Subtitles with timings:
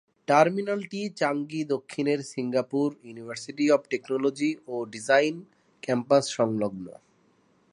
[0.27, 5.35] টার্মিনালটি চাঙ্গি দক্ষিণের Singapore university of technology ও ডিজাইন
[5.83, 6.85] ক্যাম্পাস সংলগ্ন।